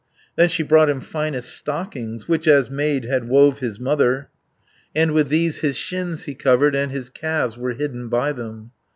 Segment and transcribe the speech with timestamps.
[0.35, 4.29] Then she brought him finest stockings, Which, as maid, had wove his mother,
[4.95, 8.71] And with these his shins he covered, And his calves were hidden by them.